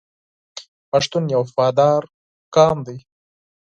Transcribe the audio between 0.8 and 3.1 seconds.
پښتون یو وفادار قوم دی.